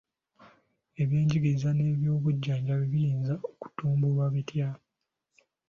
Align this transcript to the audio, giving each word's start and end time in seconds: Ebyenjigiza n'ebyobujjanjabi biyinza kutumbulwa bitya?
Ebyenjigiza 1.01 1.69
n'ebyobujjanjabi 1.73 2.85
biyinza 2.93 3.33
kutumbulwa 3.61 4.25
bitya? 4.33 4.69